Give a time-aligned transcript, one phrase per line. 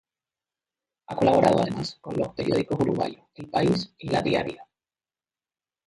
[1.05, 4.67] Ha colaborado además con los periódicos uruguayos "El País" y "La Diaria".